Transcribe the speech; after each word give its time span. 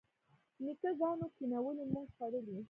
نیکه 0.63 0.89
ګانو 0.99 1.27
کینولي 1.35 1.83
موږ 1.93 2.07
خوړلي. 2.15 2.55